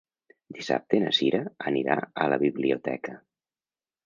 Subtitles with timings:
[0.59, 1.41] Dissabte na Sira
[1.73, 3.19] anirà a la biblioteca.